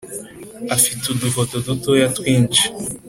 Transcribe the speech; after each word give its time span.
Afite 0.75 1.03
udufoto 1.13 1.55
dutoya 1.65 2.07
twinshi 2.17 2.63